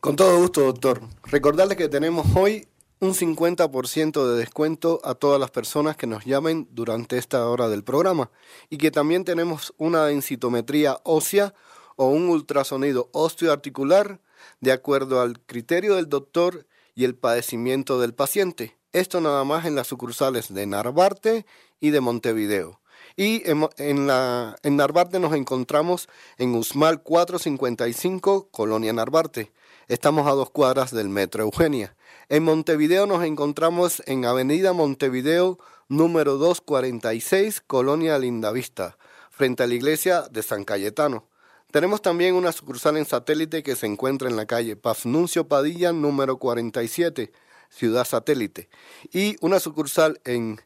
[0.00, 1.00] Con todo gusto, doctor.
[1.24, 2.68] Recordarle que tenemos hoy
[3.00, 7.82] un 50% de descuento a todas las personas que nos llamen durante esta hora del
[7.82, 8.30] programa
[8.70, 11.52] y que también tenemos una densitometría ósea
[11.96, 14.20] o un ultrasonido osteoarticular
[14.60, 18.76] de acuerdo al criterio del doctor y el padecimiento del paciente.
[18.92, 21.44] Esto nada más en las sucursales de Narvarte
[21.80, 22.80] y de Montevideo.
[23.16, 29.50] Y en, la, en Narvarte nos encontramos en Usmal 455, Colonia Narvarte.
[29.88, 31.96] Estamos a dos cuadras del Metro Eugenia.
[32.28, 38.98] En Montevideo nos encontramos en Avenida Montevideo número 246, Colonia Lindavista,
[39.30, 41.26] frente a la iglesia de San Cayetano.
[41.70, 46.36] Tenemos también una sucursal en satélite que se encuentra en la calle Pafnuncio Padilla, número
[46.36, 47.32] 47,
[47.70, 48.68] Ciudad Satélite.
[49.10, 50.60] Y una sucursal en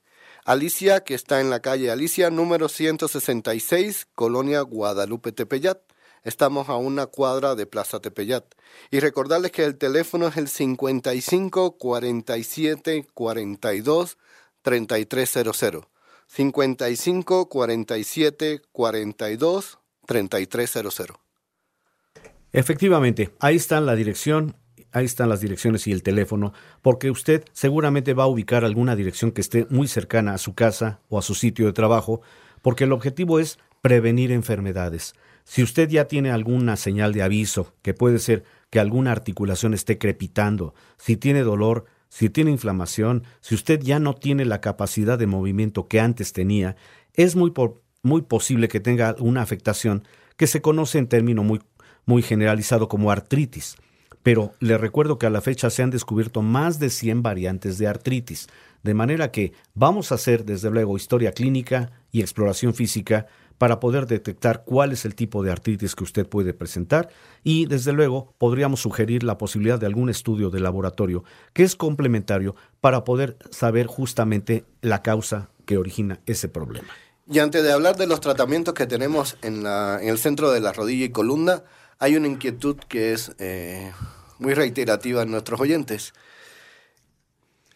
[0.44, 5.91] Alicia, que está en la calle Alicia, número 166, Colonia Guadalupe Tepeyat.
[6.24, 8.44] Estamos a una cuadra de Plaza Tepeyat.
[8.90, 14.18] Y recordarles que el teléfono es el 55 47 42
[14.62, 15.86] 3300.
[16.28, 21.16] 55 47 42 3300.
[22.52, 24.54] Efectivamente, ahí está la dirección,
[24.92, 29.32] ahí están las direcciones y el teléfono, porque usted seguramente va a ubicar alguna dirección
[29.32, 32.20] que esté muy cercana a su casa o a su sitio de trabajo,
[32.60, 35.14] porque el objetivo es prevenir enfermedades.
[35.44, 39.98] Si usted ya tiene alguna señal de aviso, que puede ser que alguna articulación esté
[39.98, 45.26] crepitando, si tiene dolor, si tiene inflamación, si usted ya no tiene la capacidad de
[45.26, 46.76] movimiento que antes tenía,
[47.14, 47.52] es muy,
[48.02, 50.04] muy posible que tenga una afectación
[50.36, 51.60] que se conoce en término muy,
[52.04, 53.76] muy generalizado como artritis.
[54.22, 57.88] Pero le recuerdo que a la fecha se han descubierto más de 100 variantes de
[57.88, 58.48] artritis,
[58.82, 63.26] de manera que vamos a hacer desde luego historia clínica y exploración física
[63.62, 67.10] para poder detectar cuál es el tipo de artritis que usted puede presentar
[67.44, 71.22] y desde luego podríamos sugerir la posibilidad de algún estudio de laboratorio
[71.52, 76.88] que es complementario para poder saber justamente la causa que origina ese problema.
[77.28, 81.04] Y antes de hablar de los tratamientos que tenemos en, el centro de la rodilla
[81.04, 81.62] y columna,
[82.00, 83.92] hay una inquietud que es eh,
[84.40, 86.14] muy reiterativa en nuestros oyentes.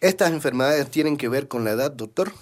[0.01, 2.33] ¿Estas enfermedades tienen que ver con la edad, doctor?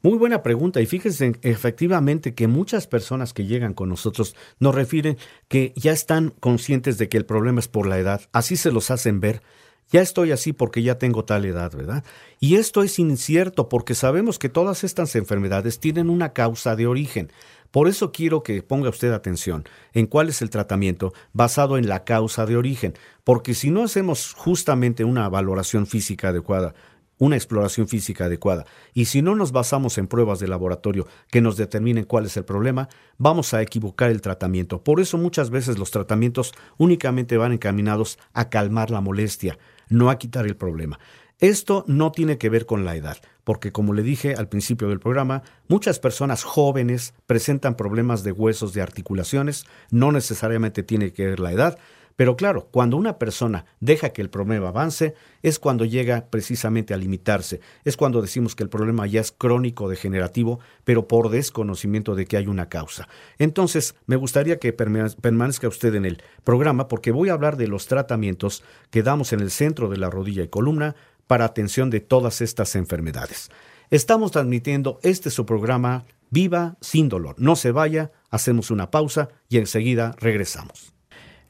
[0.00, 5.18] Muy buena pregunta y fíjense efectivamente que muchas personas que llegan con nosotros nos refieren
[5.48, 8.92] que ya están conscientes de que el problema es por la edad, así se los
[8.92, 9.42] hacen ver.
[9.90, 12.04] Ya estoy así porque ya tengo tal edad, ¿verdad?
[12.38, 17.32] Y esto es incierto porque sabemos que todas estas enfermedades tienen una causa de origen.
[17.70, 22.04] Por eso quiero que ponga usted atención en cuál es el tratamiento basado en la
[22.04, 26.74] causa de origen, porque si no hacemos justamente una valoración física adecuada,
[27.18, 28.64] una exploración física adecuada.
[28.94, 32.44] Y si no nos basamos en pruebas de laboratorio que nos determinen cuál es el
[32.44, 34.82] problema, vamos a equivocar el tratamiento.
[34.82, 40.18] Por eso muchas veces los tratamientos únicamente van encaminados a calmar la molestia, no a
[40.18, 40.98] quitar el problema.
[41.40, 44.98] Esto no tiene que ver con la edad, porque como le dije al principio del
[44.98, 51.38] programa, muchas personas jóvenes presentan problemas de huesos, de articulaciones, no necesariamente tiene que ver
[51.38, 51.78] la edad,
[52.18, 56.96] pero claro, cuando una persona deja que el problema avance, es cuando llega precisamente a
[56.96, 62.26] limitarse, es cuando decimos que el problema ya es crónico degenerativo, pero por desconocimiento de
[62.26, 63.06] que hay una causa.
[63.38, 67.86] Entonces, me gustaría que permanezca usted en el programa porque voy a hablar de los
[67.86, 70.96] tratamientos que damos en el centro de la rodilla y columna
[71.28, 73.48] para atención de todas estas enfermedades.
[73.90, 77.36] Estamos transmitiendo este su programa Viva sin dolor.
[77.38, 80.97] No se vaya, hacemos una pausa y enseguida regresamos.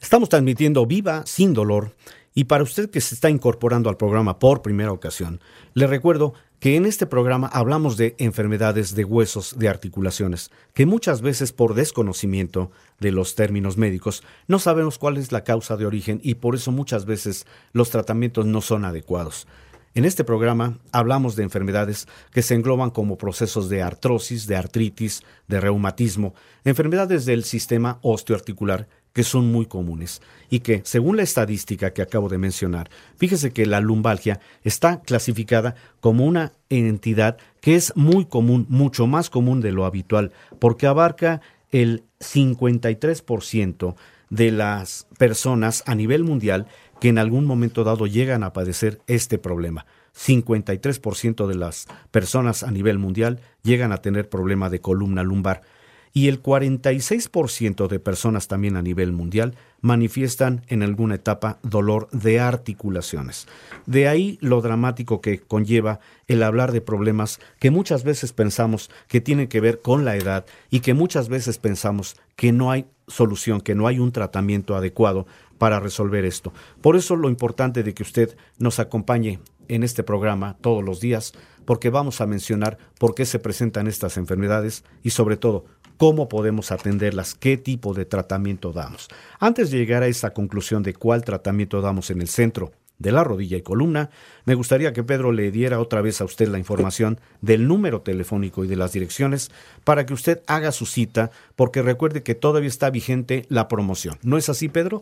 [0.01, 1.97] Estamos transmitiendo Viva sin dolor
[2.33, 5.41] y para usted que se está incorporando al programa por primera ocasión,
[5.75, 11.21] le recuerdo que en este programa hablamos de enfermedades de huesos, de articulaciones, que muchas
[11.21, 16.21] veces por desconocimiento de los términos médicos no sabemos cuál es la causa de origen
[16.23, 19.49] y por eso muchas veces los tratamientos no son adecuados.
[19.95, 25.25] En este programa hablamos de enfermedades que se engloban como procesos de artrosis, de artritis,
[25.49, 26.35] de reumatismo,
[26.65, 28.87] enfermedades del sistema osteoarticular
[29.19, 33.67] que son muy comunes y que, según la estadística que acabo de mencionar, fíjese que
[33.67, 39.73] la lumbalgia está clasificada como una entidad que es muy común, mucho más común de
[39.73, 41.41] lo habitual, porque abarca
[41.73, 43.97] el 53%
[44.31, 46.69] de las personas a nivel mundial
[47.01, 49.85] que en algún momento dado llegan a padecer este problema.
[50.17, 55.63] 53% de las personas a nivel mundial llegan a tener problema de columna lumbar
[56.13, 62.41] y el 46% de personas también a nivel mundial manifiestan en alguna etapa dolor de
[62.41, 63.47] articulaciones.
[63.87, 69.21] De ahí lo dramático que conlleva el hablar de problemas que muchas veces pensamos que
[69.21, 73.61] tienen que ver con la edad y que muchas veces pensamos que no hay solución,
[73.61, 75.27] que no hay un tratamiento adecuado
[75.59, 76.53] para resolver esto.
[76.81, 81.35] Por eso lo importante de que usted nos acompañe en este programa todos los días,
[81.69, 85.67] porque vamos a mencionar por qué se presentan estas enfermedades y sobre todo
[85.99, 89.09] cómo podemos atenderlas, qué tipo de tratamiento damos.
[89.39, 93.23] Antes de llegar a esa conclusión de cuál tratamiento damos en el centro de la
[93.23, 94.09] rodilla y columna,
[94.47, 98.65] me gustaría que Pedro le diera otra vez a usted la información del número telefónico
[98.65, 99.51] y de las direcciones
[99.85, 104.17] para que usted haga su cita, porque recuerde que todavía está vigente la promoción.
[104.23, 105.01] ¿No es así, Pedro?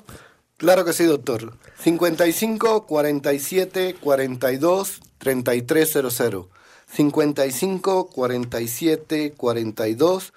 [0.57, 1.53] Claro que sí, doctor.
[1.81, 6.47] 55 47 42 3300.
[6.87, 10.33] 55 47 42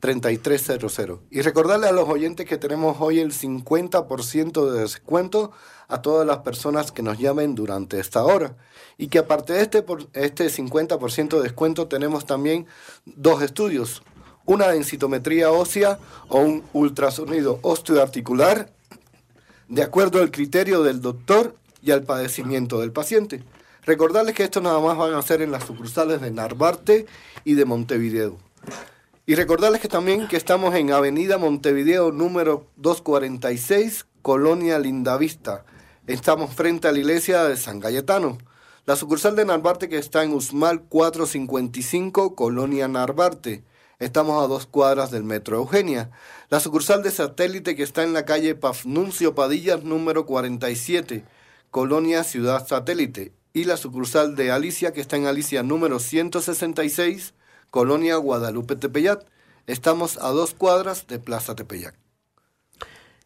[0.00, 1.20] 3300.
[1.30, 5.52] Y recordarle a los oyentes que tenemos hoy el 50% de descuento
[5.88, 8.56] a todas las personas que nos llamen durante esta hora.
[8.96, 12.66] Y que aparte de este, por, este 50% de descuento tenemos también
[13.04, 14.02] dos estudios.
[14.46, 15.98] Una densitometría ósea
[16.28, 18.77] o un ultrasonido osteoarticular
[19.68, 23.42] de acuerdo al criterio del doctor y al padecimiento del paciente.
[23.84, 27.06] Recordarles que esto nada más van a hacer en las sucursales de Narvarte
[27.44, 28.38] y de Montevideo.
[29.26, 35.64] Y recordarles que también que estamos en Avenida Montevideo número 246, Colonia Lindavista.
[36.06, 38.38] Estamos frente a la iglesia de San Cayetano.
[38.86, 43.62] La sucursal de Narvarte que está en Usmal 455, Colonia Narvarte.
[43.98, 46.12] Estamos a dos cuadras del Metro Eugenia.
[46.50, 51.24] La sucursal de satélite que está en la calle Pafnuncio Padillas número 47,
[51.72, 53.32] Colonia Ciudad Satélite.
[53.52, 57.34] Y la sucursal de Alicia que está en Alicia número 166,
[57.70, 59.24] Colonia Guadalupe Tepeyat.
[59.66, 61.96] Estamos a dos cuadras de Plaza Tepeyac.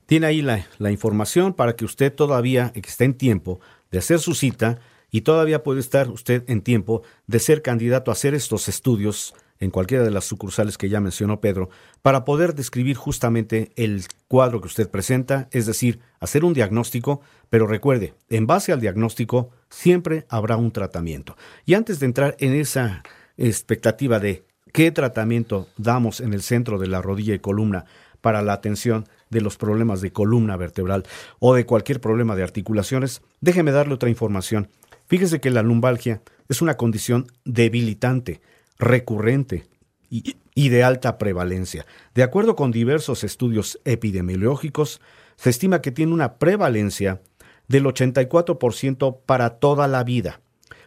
[0.07, 3.61] Tiene ahí la, la información para que usted todavía esté en tiempo
[3.91, 8.15] de hacer su cita y todavía puede estar usted en tiempo de ser candidato a
[8.15, 11.71] hacer estos estudios en cualquiera de las sucursales que ya mencionó Pedro,
[12.03, 17.69] para poder describir justamente el cuadro que usted presenta, es decir, hacer un diagnóstico, pero
[17.69, 21.37] recuerde, en base al diagnóstico siempre habrá un tratamiento.
[21.65, 23.05] Y antes de entrar en esa
[23.37, 27.85] expectativa de qué tratamiento damos en el centro de la rodilla y columna
[28.21, 31.05] para la atención de los problemas de columna vertebral
[31.39, 34.71] o de cualquier problema de articulaciones, déjeme darle otra información.
[35.07, 38.41] Fíjese que la lumbalgia es una condición debilitante
[38.83, 39.65] recurrente
[40.11, 41.87] y, de alta prevalencia.
[42.15, 45.01] De acuerdo con diversos estudios epidemiológicos,
[45.37, 47.23] se estima que tiene una prevalencia
[47.69, 50.41] del 84% para toda la vida.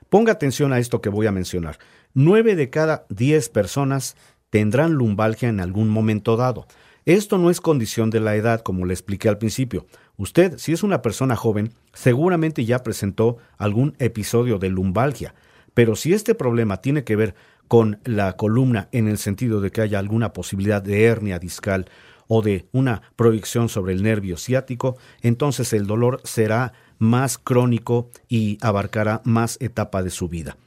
[0.10, 1.80] Ponga atención a esto que voy a mencionar.
[2.14, 4.16] 9 de cada 10 personas
[4.52, 6.68] tendrán lumbalgia en algún momento dado.
[7.06, 9.88] Esto no es condición de la edad, como le expliqué al principio.
[10.18, 15.34] Usted, si es una persona joven, seguramente ya presentó algún episodio de lumbalgia.
[15.76, 17.36] Pero si este problema tiene que ver
[17.68, 21.86] con la columna en el sentido de que haya alguna posibilidad de hernia discal
[22.28, 28.58] o de una proyección sobre el nervio ciático, entonces el dolor será más crónico y
[28.62, 30.58] abarcará más etapa de su vida.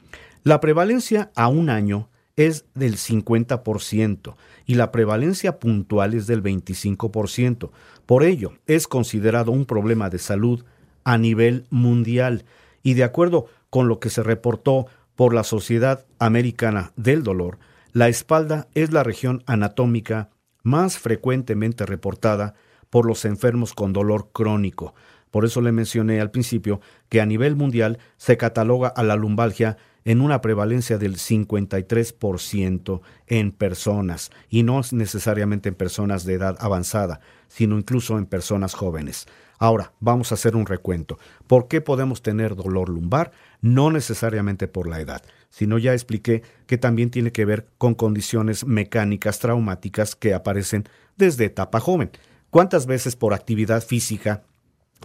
[0.43, 4.35] La prevalencia a un año es del 50%
[4.65, 7.71] y la prevalencia puntual es del 25%.
[8.05, 10.63] Por ello, es considerado un problema de salud
[11.03, 12.45] a nivel mundial
[12.81, 17.57] y de acuerdo con lo que se reportó por la Sociedad Americana del Dolor,
[17.91, 20.29] la espalda es la región anatómica
[20.63, 22.53] más frecuentemente reportada
[22.89, 24.93] por los enfermos con dolor crónico.
[25.31, 29.77] Por eso le mencioné al principio que a nivel mundial se cataloga a la lumbalgia
[30.05, 37.19] en una prevalencia del 53% en personas, y no necesariamente en personas de edad avanzada,
[37.47, 39.27] sino incluso en personas jóvenes.
[39.59, 41.19] Ahora, vamos a hacer un recuento.
[41.45, 43.31] ¿Por qué podemos tener dolor lumbar?
[43.61, 48.65] No necesariamente por la edad, sino ya expliqué que también tiene que ver con condiciones
[48.65, 50.87] mecánicas traumáticas que aparecen
[51.17, 52.11] desde etapa joven.
[52.49, 54.43] ¿Cuántas veces por actividad física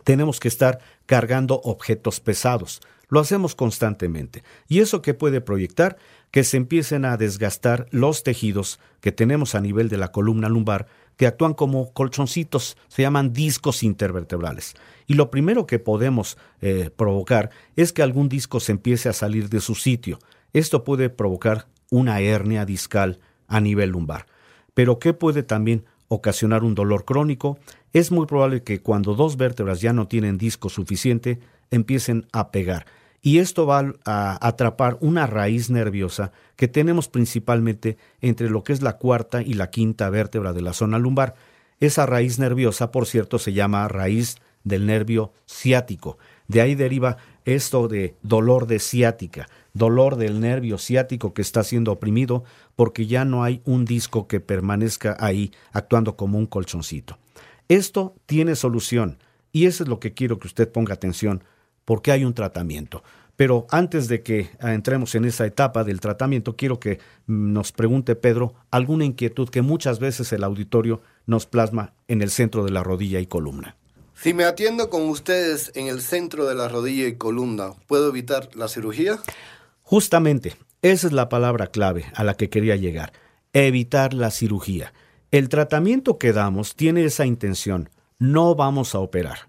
[0.05, 2.81] tenemos que estar cargando objetos pesados?
[3.09, 4.43] Lo hacemos constantemente.
[4.67, 5.99] ¿Y eso qué puede proyectar?
[6.31, 10.87] Que se empiecen a desgastar los tejidos que tenemos a nivel de la columna lumbar
[11.17, 14.75] que actúan como colchoncitos, se llaman discos intervertebrales.
[15.07, 19.49] Y lo primero que podemos eh, provocar es que algún disco se empiece a salir
[19.49, 20.19] de su sitio.
[20.55, 24.25] Esto puede provocar una hernia discal a nivel lumbar.
[24.73, 27.59] Pero ¿qué puede también ocasionar un dolor crónico?
[27.93, 31.41] Es muy probable que cuando dos vértebras ya no tienen disco suficiente,
[31.71, 32.87] empiecen a pegar
[33.25, 38.83] y esto va a atrapar una raíz nerviosa que tenemos principalmente entre lo que es
[38.83, 41.35] la cuarta y la quinta vértebra de la zona lumbar.
[41.81, 46.19] Esa raíz nerviosa, por cierto, se llama raíz del nervio ciático.
[46.49, 51.93] De ahí deriva esto de dolor de ciática, dolor del nervio ciático que está siendo
[51.93, 52.45] oprimido
[52.77, 57.19] porque ya no hay un disco que permanezca ahí actuando como un colchoncito.
[57.69, 59.19] Esto tiene solución
[59.53, 61.45] y eso es lo que quiero que usted ponga atención
[61.85, 63.03] porque hay un tratamiento.
[63.37, 68.55] Pero antes de que entremos en esa etapa del tratamiento, quiero que nos pregunte Pedro
[68.71, 73.19] alguna inquietud que muchas veces el auditorio nos plasma en el centro de la rodilla
[73.19, 73.77] y columna.
[74.15, 78.49] Si me atiendo con ustedes en el centro de la rodilla y columna, ¿puedo evitar
[78.55, 79.19] la cirugía?
[79.85, 83.13] Justamente, esa es la palabra clave a la que quería llegar,
[83.53, 84.95] evitar la cirugía.
[85.31, 89.41] El tratamiento que damos tiene esa intención, no vamos a operar.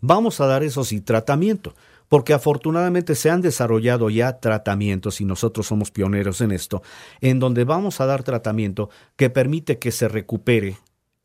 [0.00, 1.76] Vamos a dar eso sí tratamiento,
[2.08, 6.82] porque afortunadamente se han desarrollado ya tratamientos, y nosotros somos pioneros en esto,
[7.20, 10.78] en donde vamos a dar tratamiento que permite que se recupere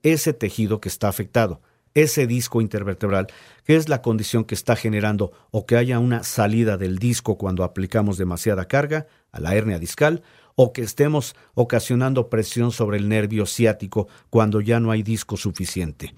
[0.04, 1.62] ese tejido que está afectado,
[1.94, 3.28] ese disco intervertebral,
[3.66, 7.64] que es la condición que está generando o que haya una salida del disco cuando
[7.64, 10.24] aplicamos demasiada carga a la hernia discal,
[10.56, 16.14] o que estemos ocasionando presión sobre el nervio ciático cuando ya no hay disco suficiente.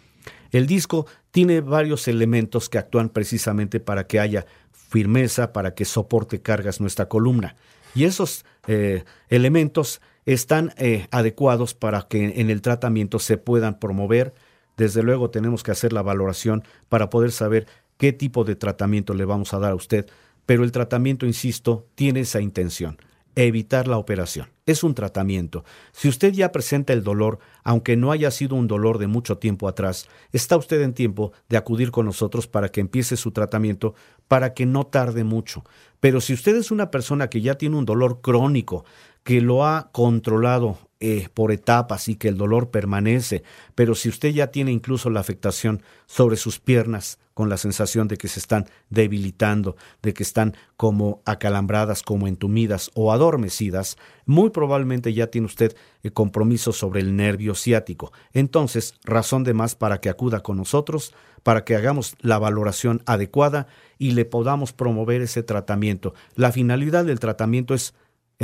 [0.51, 6.41] El disco tiene varios elementos que actúan precisamente para que haya firmeza, para que soporte
[6.41, 7.55] cargas nuestra columna.
[7.95, 14.33] Y esos eh, elementos están eh, adecuados para que en el tratamiento se puedan promover.
[14.77, 17.67] Desde luego tenemos que hacer la valoración para poder saber
[17.97, 20.07] qué tipo de tratamiento le vamos a dar a usted,
[20.45, 22.97] pero el tratamiento, insisto, tiene esa intención,
[23.35, 24.49] evitar la operación.
[24.65, 25.63] Es un tratamiento.
[25.91, 29.67] Si usted ya presenta el dolor, aunque no haya sido un dolor de mucho tiempo
[29.67, 33.93] atrás, está usted en tiempo de acudir con nosotros para que empiece su tratamiento,
[34.27, 35.63] para que no tarde mucho.
[35.99, 38.85] Pero si usted es una persona que ya tiene un dolor crónico,
[39.23, 43.43] que lo ha controlado eh, por etapas y que el dolor permanece,
[43.75, 48.15] pero si usted ya tiene incluso la afectación sobre sus piernas, con la sensación de
[48.15, 55.13] que se están debilitando, de que están como acalambradas, como entumidas o adormecidas, muy probablemente
[55.13, 58.13] ya tiene usted eh, compromiso sobre el nervio ciático.
[58.31, 63.67] Entonces, razón de más para que acuda con nosotros, para que hagamos la valoración adecuada
[63.97, 66.13] y le podamos promover ese tratamiento.
[66.35, 67.93] La finalidad del tratamiento es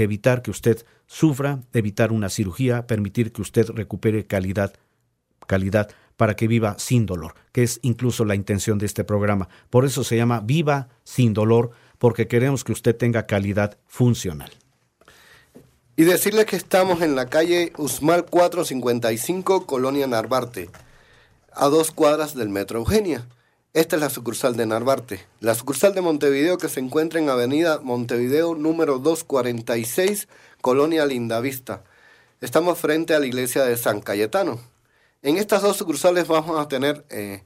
[0.04, 4.74] evitar que usted sufra, evitar una cirugía, permitir que usted recupere calidad,
[5.48, 9.48] calidad para que viva sin dolor, que es incluso la intención de este programa.
[9.70, 14.52] Por eso se llama Viva sin dolor, porque queremos que usted tenga calidad funcional.
[15.96, 20.70] Y decirle que estamos en la calle Usmal 455, Colonia Narvarte,
[21.54, 23.26] a dos cuadras del Metro Eugenia.
[23.76, 25.28] Esta es la sucursal de Narvarte.
[25.42, 30.28] La sucursal de Montevideo que se encuentra en Avenida Montevideo número 246,
[30.60, 31.84] Colonia Lindavista.
[32.42, 34.60] Estamos frente a la iglesia de San Cayetano.
[35.22, 37.44] En estas dos sucursales vamos a tener eh,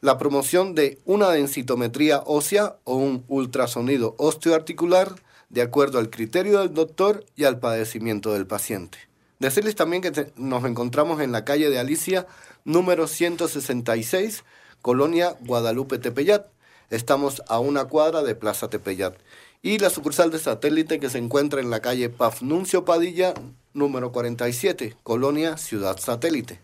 [0.00, 5.14] la promoción de una densitometría ósea o un ultrasonido osteoarticular
[5.50, 8.96] de acuerdo al criterio del doctor y al padecimiento del paciente.
[9.40, 12.26] Decirles también que nos encontramos en la calle de Alicia
[12.64, 14.42] número 166
[14.82, 16.46] Colonia Guadalupe Tepeyat.
[16.90, 19.14] Estamos a una cuadra de Plaza Tepeyat.
[19.62, 23.34] Y la sucursal de satélite que se encuentra en la calle Pafnuncio Padilla,
[23.74, 26.60] número 47, Colonia Ciudad Satélite.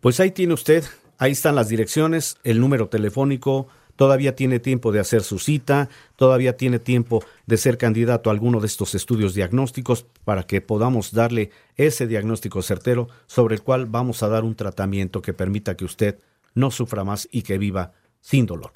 [0.00, 0.84] Pues ahí tiene usted,
[1.18, 3.68] ahí están las direcciones, el número telefónico,
[4.00, 8.60] todavía tiene tiempo de hacer su cita, todavía tiene tiempo de ser candidato a alguno
[8.60, 14.22] de estos estudios diagnósticos para que podamos darle ese diagnóstico certero sobre el cual vamos
[14.22, 16.18] a dar un tratamiento que permita que usted
[16.54, 18.72] no sufra más y que viva sin dolor.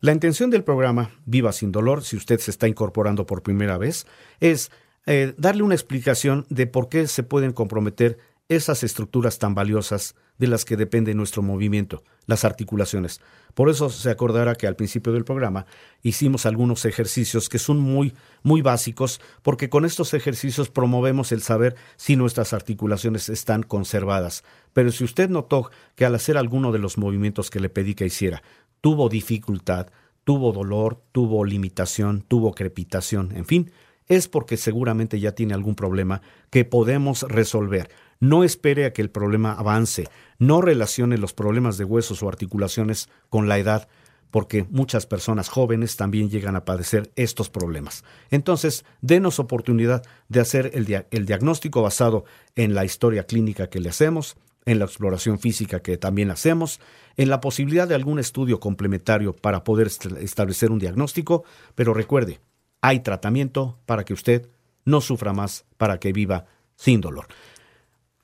[0.00, 4.06] La intención del programa Viva sin dolor, si usted se está incorporando por primera vez,
[4.38, 4.70] es
[5.06, 8.18] eh, darle una explicación de por qué se pueden comprometer
[8.48, 13.20] esas estructuras tan valiosas de las que depende nuestro movimiento, las articulaciones.
[13.54, 15.66] Por eso se acordará que al principio del programa
[16.02, 21.76] hicimos algunos ejercicios que son muy, muy básicos, porque con estos ejercicios promovemos el saber
[21.96, 24.44] si nuestras articulaciones están conservadas.
[24.72, 28.06] Pero si usted notó que al hacer alguno de los movimientos que le pedí que
[28.06, 28.42] hiciera,
[28.80, 29.88] tuvo dificultad,
[30.24, 33.72] tuvo dolor, tuvo limitación, tuvo crepitación, en fin,
[34.08, 37.90] es porque seguramente ya tiene algún problema que podemos resolver.
[38.20, 40.08] No espere a que el problema avance,
[40.38, 43.88] no relacione los problemas de huesos o articulaciones con la edad,
[44.30, 48.04] porque muchas personas jóvenes también llegan a padecer estos problemas.
[48.30, 54.36] Entonces, denos oportunidad de hacer el, diagnóstico basado en la historia clínica que le hacemos,
[54.66, 56.80] en la exploración física que también hacemos,
[57.16, 59.86] en la posibilidad de algún estudio complementario para poder
[60.20, 61.44] establecer un diagnóstico,
[61.74, 62.40] pero recuerde,
[62.82, 64.50] hay tratamiento para que usted
[64.84, 66.46] no sufra más, para que viva
[66.76, 67.26] sin dolor.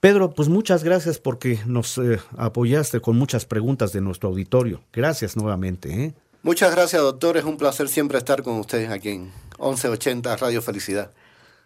[0.05, 4.82] Pedro, pues muchas gracias porque nos eh, apoyaste con muchas preguntas de nuestro auditorio.
[4.92, 6.05] Gracias nuevamente.
[6.05, 6.14] ¿eh?
[6.42, 7.38] Muchas gracias, doctor.
[7.38, 11.11] Es un placer siempre estar con ustedes aquí en 1180 Radio Felicidad.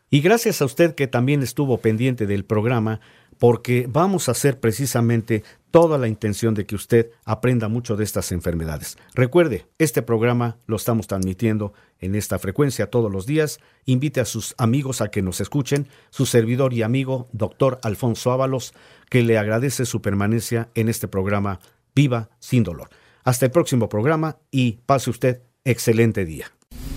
[0.09, 3.01] Y gracias a usted que también estuvo pendiente del programa
[3.39, 8.33] porque vamos a hacer precisamente toda la intención de que usted aprenda mucho de estas
[8.33, 8.97] enfermedades.
[9.15, 13.61] Recuerde, este programa lo estamos transmitiendo en esta frecuencia todos los días.
[13.85, 18.75] Invite a sus amigos a que nos escuchen, su servidor y amigo, doctor Alfonso Ábalos,
[19.11, 21.61] que le agradece su permanencia en este programa
[21.95, 22.91] Viva sin dolor.
[23.25, 26.53] Hasta el próximo programa y pase usted excelente día.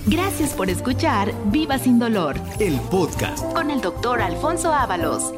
[0.07, 5.33] Gracias por escuchar Viva sin dolor, el podcast con el doctor Alfonso Ábalos.